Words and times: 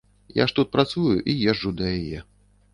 Я 0.37 0.47
ж 0.51 0.55
тут 0.59 0.71
працую 0.77 1.13
і 1.31 1.37
езджу 1.53 1.77
да 1.83 1.95
яе. 2.01 2.27